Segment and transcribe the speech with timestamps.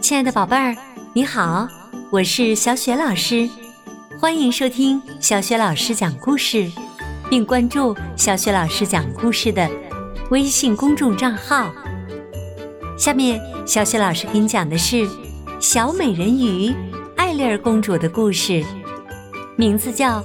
[0.00, 0.74] 亲爱的宝贝儿，
[1.12, 1.68] 你好，
[2.10, 3.48] 我是小雪老师，
[4.18, 6.70] 欢迎收听小雪老师讲故事，
[7.28, 9.70] 并关注小雪老师讲故事的
[10.30, 11.70] 微信公众账号。
[12.96, 15.08] 下面，小雪老师给你讲的是
[15.60, 16.74] 小美人鱼
[17.16, 18.64] 艾丽儿公主的故事，
[19.54, 20.20] 名字叫《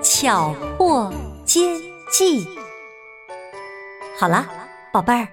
[0.00, 1.12] 巧破
[1.44, 1.76] 奸
[2.12, 2.44] 计》。
[4.16, 4.48] 好了，
[4.92, 5.28] 宝贝儿，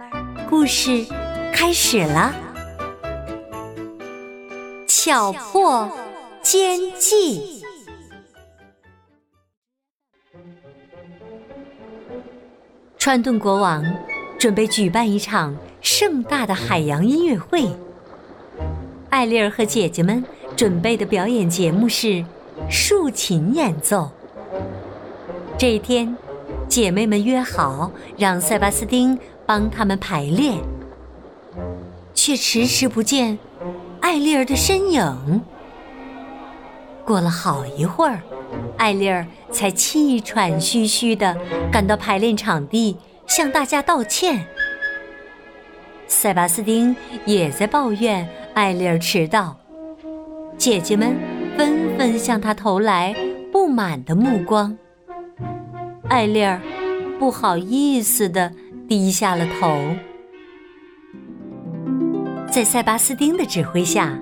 [0.50, 1.06] 故事
[1.54, 2.34] 开始了。
[5.08, 5.90] 巧破
[6.42, 7.64] 奸计。
[12.98, 13.86] 川顿国王
[14.38, 17.70] 准备举办一场盛大的海洋音乐会。
[19.10, 20.22] 艾丽儿和姐姐们
[20.58, 22.26] 准备的表演节目是
[22.70, 24.12] 竖琴演奏。
[25.58, 26.18] 这一天，
[26.68, 30.58] 姐妹们约好让塞巴斯丁帮他们排练，
[32.14, 33.40] 却迟迟不见。
[34.08, 35.42] 艾丽儿的身影。
[37.06, 38.22] 过了好一会儿，
[38.78, 41.36] 艾丽儿才气喘吁吁地
[41.70, 44.48] 赶到排练场地，向大家道歉。
[46.08, 49.58] 塞巴斯丁也在抱怨艾丽儿迟到，
[50.58, 51.14] 姐姐们
[51.58, 53.14] 纷纷向他投来
[53.52, 54.78] 不满的目光。
[56.08, 56.62] 艾丽儿
[57.20, 58.54] 不好意思地
[58.88, 59.78] 低下了头。
[62.58, 64.20] 在塞巴斯丁的指挥下，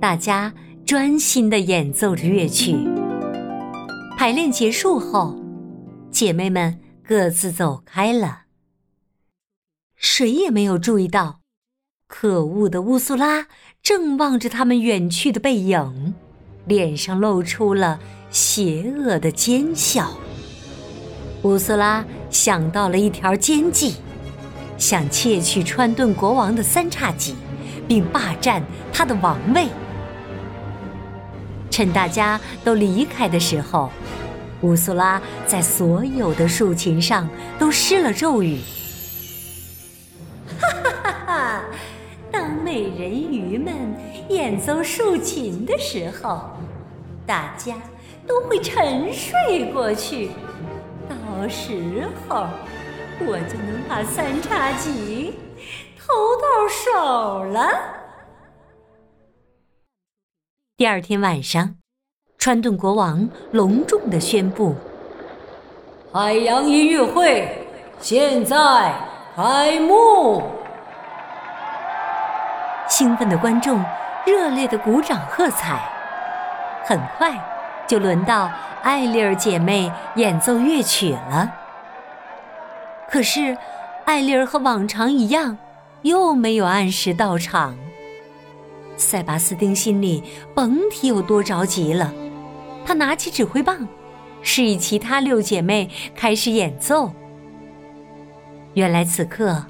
[0.00, 0.52] 大家
[0.84, 2.76] 专心的演奏着乐曲。
[4.18, 5.38] 排练结束后，
[6.10, 8.40] 姐妹们各自走开了。
[9.94, 11.42] 谁也没有注意到，
[12.08, 13.46] 可恶的乌苏拉
[13.80, 16.14] 正望着他们远去的背影，
[16.66, 20.10] 脸上露出了邪恶的奸笑。
[21.44, 23.94] 乌苏拉想到了一条奸计，
[24.76, 27.36] 想窃取川顿国王的三叉戟。
[27.90, 29.66] 并霸占他的王位。
[31.72, 33.90] 趁大家都离开的时候，
[34.60, 37.28] 乌苏拉在所有的竖琴上
[37.58, 38.60] 都施了咒语。
[40.60, 41.62] 哈哈哈哈！
[42.30, 43.74] 当美人鱼们
[44.28, 46.48] 演奏竖琴的时候，
[47.26, 47.74] 大家
[48.24, 50.30] 都会沉睡过去。
[51.08, 52.46] 到时候，
[53.18, 55.34] 我就能把三叉戟。
[56.10, 57.68] 偷到手了。
[60.76, 61.76] 第二天晚上，
[62.36, 64.74] 川顿国王隆重的宣布
[66.12, 67.64] ：“海洋音乐会
[68.00, 68.92] 现在
[69.36, 70.42] 开幕！”
[72.88, 73.80] 兴奋的观众
[74.26, 75.80] 热烈的鼓掌喝彩。
[76.84, 77.32] 很快，
[77.86, 78.50] 就轮到
[78.82, 81.48] 艾丽儿姐妹演奏乐曲了。
[83.08, 83.56] 可是，
[84.06, 85.56] 艾丽儿和往常一样。
[86.02, 87.76] 又没有按时到场，
[88.96, 90.22] 塞巴斯丁心里
[90.54, 92.12] 甭提有多着急了。
[92.84, 93.86] 他拿起指挥棒，
[94.40, 97.12] 示意其他六姐妹开始演奏。
[98.74, 99.64] 原来此刻，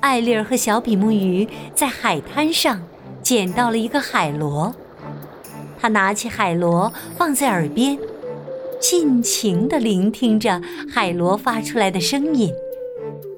[0.00, 2.82] 艾丽儿和小比目鱼在海滩上
[3.22, 4.74] 捡到了一个海螺，
[5.80, 7.96] 他拿起海螺放在耳边，
[8.80, 10.60] 尽情地聆听着
[10.92, 12.52] 海螺发出来的声音。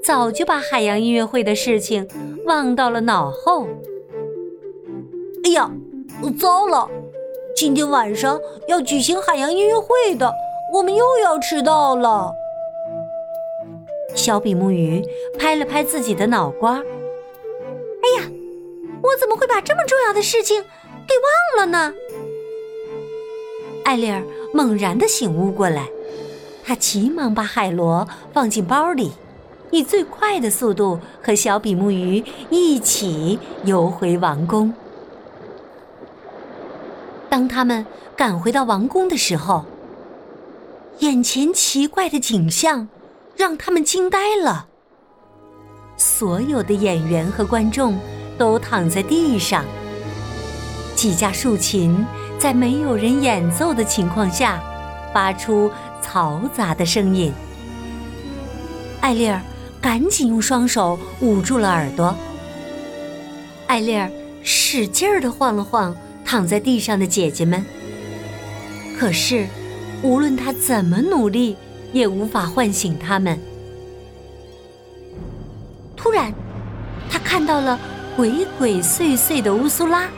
[0.05, 2.07] 早就把海洋音乐会的事情
[2.45, 3.67] 忘到了脑后。
[5.45, 5.71] 哎呀，
[6.39, 6.87] 糟了！
[7.57, 8.39] 今天晚上
[8.69, 10.31] 要举行海洋音乐会的，
[10.75, 12.35] 我们又要迟到了。
[14.15, 15.03] 小比目鱼
[15.39, 16.75] 拍了拍自己的脑瓜。
[16.75, 18.31] 哎呀，
[19.03, 21.15] 我怎么会把这么重要的事情给
[21.57, 21.95] 忘了呢？
[23.87, 24.23] 艾丽儿
[24.53, 25.89] 猛然的醒悟过来，
[26.63, 29.11] 她急忙把海螺放进包里。
[29.75, 34.73] 以最快的速度和小比目鱼一起游回王宫。
[37.29, 37.85] 当他们
[38.17, 39.65] 赶回到王宫的时候，
[41.01, 42.87] 眼前奇怪的景象
[43.37, 44.69] 让他们惊呆了。
[45.97, 47.99] 所有的演员和观众
[48.39, 49.65] 都躺在地上，
[50.95, 52.07] 几架竖琴
[52.39, 54.63] 在没有人演奏的情况下
[55.13, 55.69] 发出
[56.01, 57.33] 嘈杂的声音。
[59.01, 59.41] 艾丽儿。
[59.85, 62.17] 赶紧用双手捂住了耳朵。
[63.67, 64.11] 艾丽儿
[64.43, 65.95] 使劲儿的晃了晃
[66.25, 67.63] 躺在地上的姐姐们，
[68.99, 69.47] 可是
[70.03, 71.55] 无论她怎么努力，
[71.93, 73.39] 也无法唤醒他们。
[75.95, 76.33] 突然，
[77.11, 77.79] 她看到了
[78.17, 80.09] 鬼鬼祟祟的乌苏拉，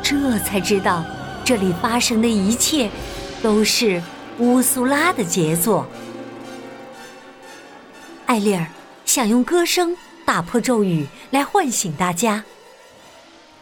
[0.00, 1.04] 这才知道
[1.44, 2.88] 这里发生的一切
[3.42, 4.00] 都是
[4.38, 5.84] 乌苏拉的杰作。
[8.26, 8.66] 艾丽儿
[9.04, 12.42] 想用歌声打破咒语来唤醒大家，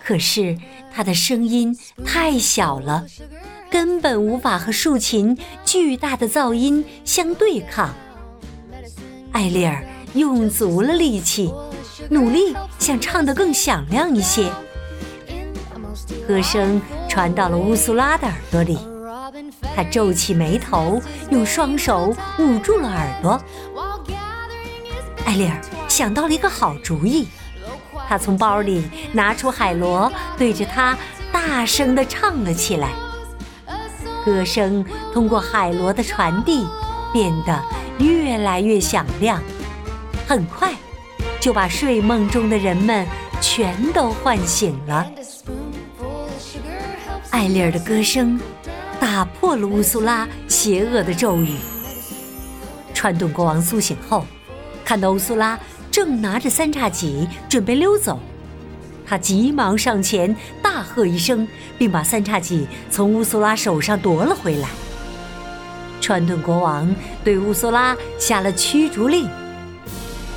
[0.02, 0.56] 可是
[0.94, 1.76] 她的声音
[2.06, 3.04] 太小了，
[3.70, 7.92] 根本无法和竖琴巨大的噪音相对抗。
[9.32, 11.52] 艾丽儿用足了力气，
[12.08, 14.50] 努力想唱得更响亮一些。
[16.28, 18.78] 歌声传到了乌苏拉的耳朵里，
[19.74, 23.42] 她皱起眉头，用双手捂住了耳朵。
[25.32, 25.58] 艾丽儿
[25.88, 27.26] 想到了一个好主意，
[28.06, 28.84] 她从包里
[29.14, 30.94] 拿出海螺，对着它
[31.32, 32.90] 大声地唱了起来。
[34.26, 36.66] 歌声通过海螺的传递，
[37.14, 37.62] 变得
[37.98, 39.42] 越来越响亮，
[40.28, 40.74] 很快
[41.40, 43.06] 就把睡梦中的人们
[43.40, 45.10] 全都唤醒了。
[47.30, 48.38] 艾丽儿的歌声
[49.00, 51.56] 打破了乌苏拉邪恶的咒语。
[52.92, 54.26] 川顿国王苏醒后，
[54.84, 55.58] 看到乌苏拉
[55.90, 58.18] 正拿着三叉戟准备溜走，
[59.06, 61.46] 他急忙上前大喝一声，
[61.78, 64.68] 并把三叉戟从乌苏拉手上夺了回来。
[66.00, 69.28] 川顿国王对乌苏拉下了驱逐令。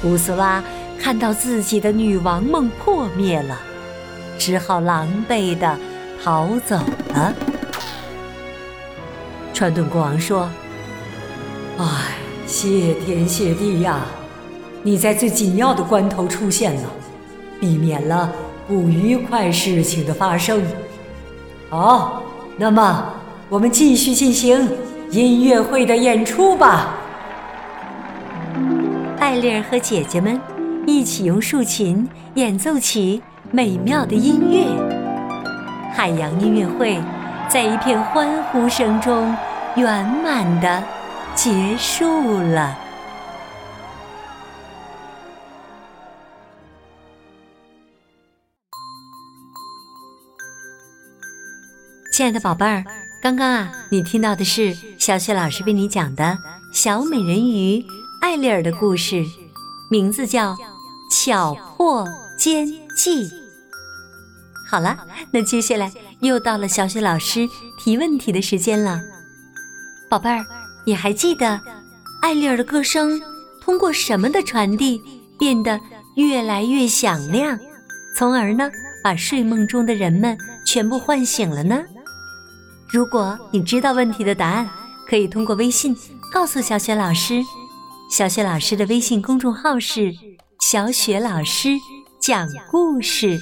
[0.03, 0.63] 乌苏拉
[0.99, 3.59] 看到自己的女王梦破灭了，
[4.37, 5.77] 只好狼狈的。
[6.23, 6.75] 逃走
[7.09, 7.31] 了。
[9.53, 10.49] 川顿国王说
[11.77, 11.85] ：“唉，
[12.47, 13.99] 谢天谢地呀！
[14.85, 16.83] 你在最紧要的关头出现了，
[17.59, 18.31] 避免了
[18.67, 20.61] 不愉快事情的发生。
[21.71, 22.21] 好，
[22.55, 23.11] 那么
[23.49, 24.69] 我们继续进行
[25.09, 26.99] 音乐会的演出吧。”
[29.19, 30.39] 艾丽儿和姐姐们
[30.85, 34.67] 一起用竖琴演奏起美妙的音乐。
[35.95, 37.01] 海洋音乐会
[37.49, 39.35] 在一片欢呼声中
[39.77, 40.83] 圆满的
[41.33, 42.84] 结束了。
[52.15, 52.81] 亲爱的宝贝儿，
[53.21, 56.23] 刚刚啊，你听到的是小雪老师为你讲的
[56.71, 57.85] 《小美人鱼
[58.21, 59.21] 艾丽儿》的故事，
[59.89, 60.53] 名字叫
[61.11, 62.07] 《巧破
[62.37, 62.65] 奸
[62.95, 63.27] 计》。
[64.65, 64.97] 好了，
[65.29, 65.91] 那接下来
[66.21, 69.01] 又到了小雪老师提问题的时间了。
[70.09, 70.45] 宝贝儿，
[70.85, 71.59] 你还记得
[72.21, 73.21] 艾丽儿的歌声
[73.59, 75.01] 通过什么的传递
[75.37, 75.77] 变得
[76.15, 77.59] 越来越响亮，
[78.15, 78.71] 从而呢
[79.03, 81.83] 把睡梦中的人们全部唤醒了呢？
[82.95, 84.69] 如果你知道问题的答案，
[85.05, 85.93] 可以通过微信
[86.31, 87.43] 告诉小雪老师。
[88.09, 90.13] 小雪老师的微信公众号是
[90.63, 91.71] “小雪老师
[92.21, 93.37] 讲故事”。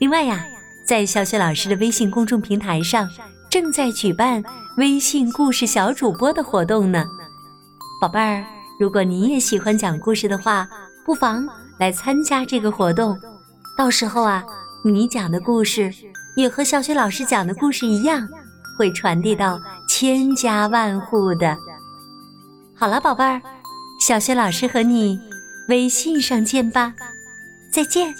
[0.00, 0.44] 另外呀，
[0.84, 3.08] 在小雪老师的微信公众平台上，
[3.48, 4.42] 正在举办
[4.78, 7.04] 微信故事小主播的活动呢。
[8.02, 8.44] 宝贝儿，
[8.80, 10.68] 如果你也喜欢讲故事的话，
[11.06, 11.46] 不妨
[11.78, 13.16] 来参加这个活动。
[13.78, 14.42] 到时候啊，
[14.84, 15.94] 你讲的故事
[16.34, 18.28] 也和小雪老师讲的故事一样，
[18.80, 21.54] 会传递到千家万户的。
[22.74, 23.42] 好了，宝贝儿，
[24.00, 25.20] 小雪老师和你
[25.68, 26.94] 微信上见吧，
[27.70, 28.14] 再见。